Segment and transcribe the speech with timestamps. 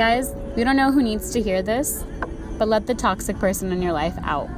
[0.00, 2.06] Guys, we don't know who needs to hear this,
[2.56, 4.48] but let the toxic person in your life out.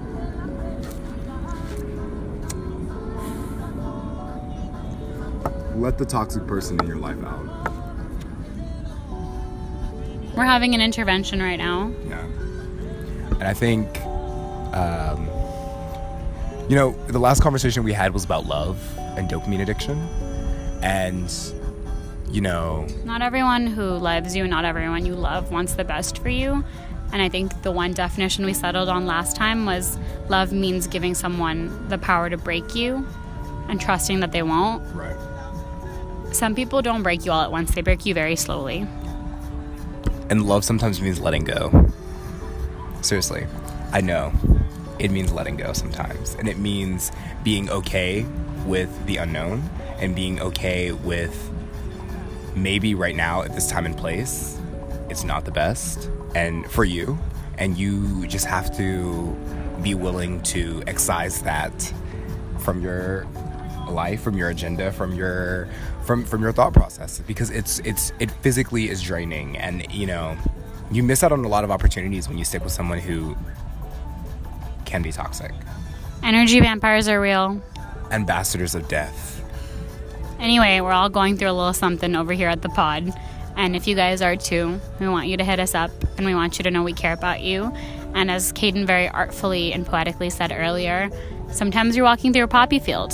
[5.75, 7.45] Let the toxic person in your life out.
[10.37, 11.93] We're having an intervention right now.
[12.07, 12.21] Yeah.
[12.21, 14.01] And I think,
[14.77, 15.27] um,
[16.69, 18.79] you know, the last conversation we had was about love
[19.17, 19.99] and dopamine addiction.
[20.83, 21.29] And,
[22.33, 26.31] you know, Not everyone who loves you, not everyone you love wants the best for
[26.31, 26.65] you.
[27.13, 31.15] And I think the one definition we settled on last time was love means giving
[31.15, 33.07] someone the power to break you
[33.69, 34.83] and trusting that they won't.
[34.95, 35.17] right.
[36.33, 38.87] Some people don't break you all at once, they break you very slowly.
[40.31, 41.93] And love sometimes means letting go.
[43.03, 43.47] Seriously,
[43.93, 44.33] I know.
[44.99, 46.35] It means letting go sometimes.
[46.37, 47.13] And it means
[47.45, 48.25] being okay
[48.65, 51.51] with the unknown and being okay with
[52.55, 54.59] maybe right now at this time and place,
[55.09, 57.19] it's not the best and for you.
[57.59, 59.37] And you just have to
[59.83, 61.93] be willing to excise that
[62.61, 63.27] from your
[63.89, 65.69] life, from your agenda, from your
[66.05, 70.37] from from your thought process because it's it's it physically is draining and you know
[70.91, 73.37] you miss out on a lot of opportunities when you stick with someone who
[74.85, 75.53] can be toxic.
[76.23, 77.61] Energy vampires are real.
[78.11, 79.42] Ambassadors of death.
[80.43, 83.15] Anyway, we're all going through a little something over here at the pod.
[83.57, 86.35] And if you guys are too, we want you to hit us up and we
[86.35, 87.73] want you to know we care about you.
[88.13, 91.11] And as Caden very artfully and poetically said earlier,
[91.53, 93.13] sometimes you're walking through a poppy field.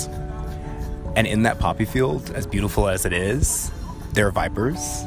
[1.15, 3.69] And in that poppy field, as beautiful as it is,
[4.13, 5.05] there are vipers.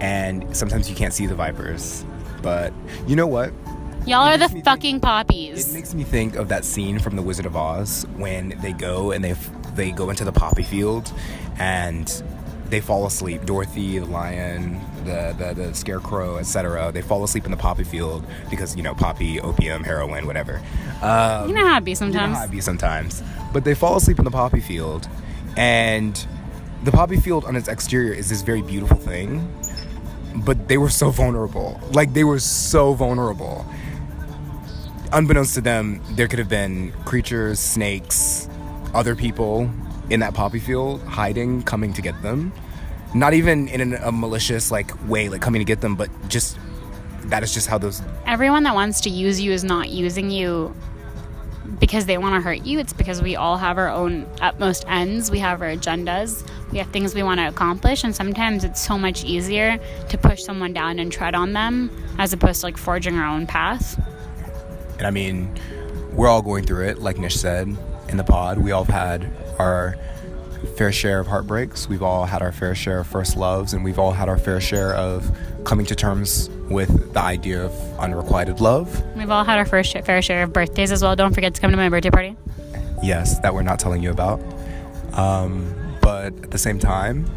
[0.00, 2.02] And sometimes you can't see the vipers.
[2.40, 2.72] But
[3.06, 3.52] you know what?
[4.06, 7.20] Y'all are the fucking think- fucking It makes me think of that scene from The
[7.20, 9.34] Wizard of Oz when they go and they
[9.78, 11.10] they go into the poppy field
[11.58, 12.22] and
[12.68, 13.46] they fall asleep.
[13.46, 16.90] Dorothy, the lion, the the, the scarecrow, etc.
[16.92, 20.60] They fall asleep in the poppy field because you know poppy, opium, heroin, whatever.
[21.00, 22.22] Um, You know how it be sometimes.
[22.26, 23.22] you know how it be sometimes.
[23.54, 25.08] But they fall asleep in the poppy field,
[25.56, 26.14] and
[26.84, 29.48] the poppy field on its exterior is this very beautiful thing.
[30.44, 31.80] But they were so vulnerable.
[31.92, 33.64] Like they were so vulnerable.
[35.12, 38.46] Unbeknownst to them, there could have been creatures, snakes,
[38.94, 39.70] other people
[40.10, 42.52] in that poppy field hiding, coming to get them.
[43.14, 46.58] Not even in an, a malicious like way, like coming to get them, but just
[47.24, 50.74] that is just how those Everyone that wants to use you is not using you
[51.78, 52.78] because they want to hurt you.
[52.78, 55.30] It's because we all have our own utmost ends.
[55.30, 56.48] We have our agendas.
[56.72, 58.04] We have things we want to accomplish.
[58.04, 59.78] And sometimes it's so much easier
[60.08, 63.46] to push someone down and tread on them as opposed to like forging our own
[63.46, 64.00] path.
[64.96, 65.54] And I mean,
[66.12, 67.76] we're all going through it, like Nish said
[68.08, 68.58] in the pod.
[68.58, 69.96] We all have had our
[70.76, 71.88] fair share of heartbreaks.
[71.88, 74.60] We've all had our fair share of first loves, and we've all had our fair
[74.60, 75.30] share of
[75.64, 79.02] coming to terms with the idea of unrequited love.
[79.16, 81.14] We've all had our first sh- fair share of birthdays as well.
[81.16, 82.36] Don't forget to come to my birthday party.
[83.02, 84.40] Yes, that we're not telling you about.
[85.12, 87.30] Um, but at the same time,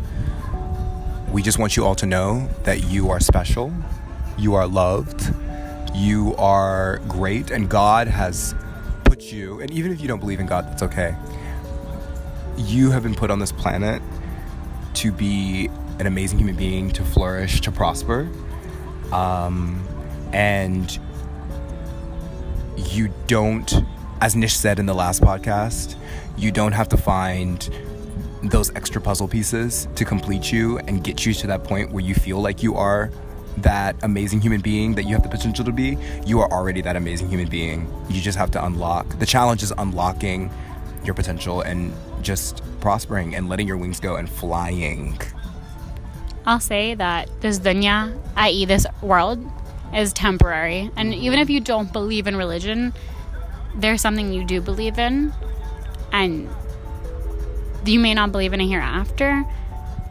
[1.31, 3.73] we just want you all to know that you are special,
[4.37, 5.33] you are loved,
[5.93, 8.53] you are great, and God has
[9.29, 11.15] you, and even if you don't believe in God, that's okay.
[12.57, 14.01] You have been put on this planet
[14.95, 18.29] to be an amazing human being, to flourish, to prosper.
[19.11, 19.85] Um,
[20.31, 20.97] and
[22.77, 23.73] you don't,
[24.21, 25.95] as Nish said in the last podcast,
[26.37, 27.69] you don't have to find
[28.43, 32.15] those extra puzzle pieces to complete you and get you to that point where you
[32.15, 33.11] feel like you are
[33.57, 35.97] that amazing human being that you have the potential to be.
[36.25, 37.91] You are already that amazing human being.
[38.09, 39.19] You just have to unlock.
[39.19, 40.51] The challenge is unlocking
[41.03, 45.19] your potential and just prospering and letting your wings go and flying.
[46.45, 49.45] I'll say that this dunya, i.e., this world,
[49.93, 50.89] is temporary.
[50.95, 52.93] And even if you don't believe in religion,
[53.75, 55.33] there's something you do believe in.
[56.11, 56.49] And
[57.85, 59.43] you may not believe in a hereafter,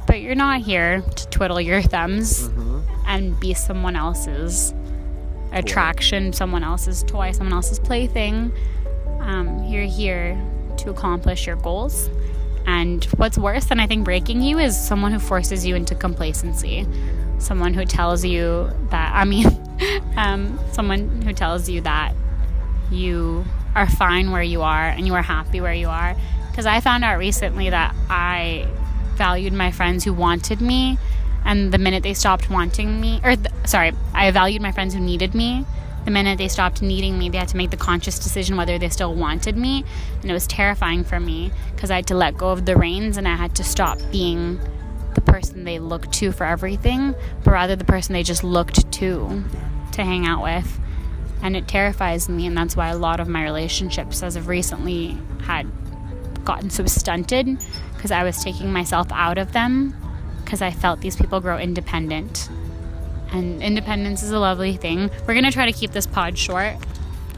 [0.06, 2.99] but you're not here to twiddle your thumbs mm-hmm.
[3.10, 4.72] And be someone else's
[5.52, 8.52] attraction, someone else's toy, someone else's plaything.
[9.18, 10.40] Um, you're here
[10.78, 12.08] to accomplish your goals.
[12.66, 16.86] And what's worse than I think breaking you is someone who forces you into complacency.
[17.38, 19.46] Someone who tells you that, I mean,
[20.16, 22.14] um, someone who tells you that
[22.92, 26.14] you are fine where you are and you are happy where you are.
[26.48, 28.68] Because I found out recently that I
[29.16, 30.96] valued my friends who wanted me,
[31.44, 35.00] and the minute they stopped wanting me, or th- sorry, I valued my friends who
[35.00, 35.64] needed me.
[36.04, 38.88] The minute they stopped needing me, they had to make the conscious decision whether they
[38.88, 39.84] still wanted me,
[40.22, 43.16] and it was terrifying for me because I had to let go of the reins
[43.16, 44.60] and I had to stop being
[45.14, 47.14] the person they looked to for everything,
[47.44, 49.44] but rather the person they just looked to
[49.92, 50.78] to hang out with.
[51.42, 55.18] And it terrifies me, and that's why a lot of my relationships as of recently
[55.42, 55.66] had
[56.44, 57.58] gotten so stunted
[57.94, 59.94] because I was taking myself out of them
[60.50, 62.48] because I felt these people grow independent.
[63.30, 65.08] And independence is a lovely thing.
[65.20, 66.74] We're going to try to keep this pod short.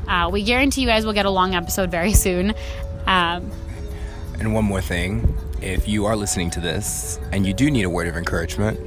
[0.08, 2.54] Uh, we guarantee you guys will get a long episode very soon.
[3.06, 3.50] Um,
[4.38, 7.90] And one more thing if you are listening to this and you do need a
[7.90, 8.80] word of encouragement,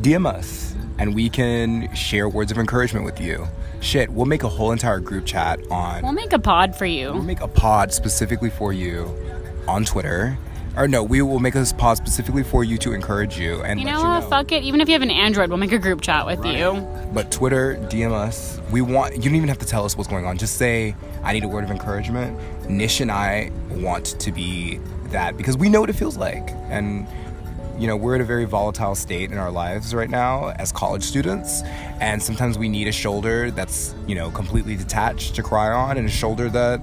[0.00, 3.46] DM us and we can share words of encouragement with you.
[3.80, 6.02] Shit, we'll make a whole entire group chat on.
[6.02, 7.12] we'll make a pod for you.
[7.12, 9.14] We'll make a pod specifically for you
[9.68, 10.38] on Twitter.
[10.78, 13.86] Or no, we will make a pod specifically for you to encourage you and You
[13.86, 14.28] know you know.
[14.28, 14.62] Fuck it.
[14.62, 16.86] Even if you have an Android, we'll make a group chat with you.
[17.12, 18.60] But Twitter, DM us.
[18.70, 20.38] We want you don't even have to tell us what's going on.
[20.38, 20.94] Just say
[21.24, 22.38] I need a word of encouragement.
[22.70, 26.50] Nish and I want to be that because we know what it feels like.
[26.68, 27.08] And
[27.76, 31.02] you know, we're at a very volatile state in our lives right now as college
[31.02, 31.62] students,
[32.00, 36.06] and sometimes we need a shoulder that's, you know, completely detached to cry on and
[36.06, 36.80] a shoulder that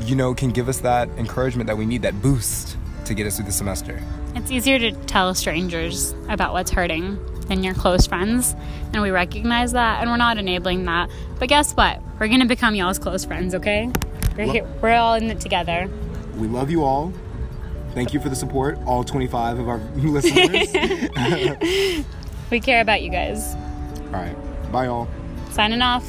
[0.00, 2.78] you know can give us that encouragement that we need, that boost
[3.10, 4.00] to get us through the semester.
[4.36, 7.18] It's easier to tell strangers about what's hurting
[7.48, 8.54] than your close friends,
[8.92, 11.10] and we recognize that, and we're not enabling that.
[11.38, 12.00] But guess what?
[12.20, 13.90] We're gonna become y'all's close friends, okay?
[14.38, 15.90] We're, we're all in it together.
[16.36, 17.12] We love you all.
[17.94, 20.68] Thank you for the support, all 25 of our listeners.
[22.50, 23.54] We care about you guys.
[24.06, 24.36] all right.
[24.72, 25.08] Bye, all.
[25.52, 26.04] Signing off.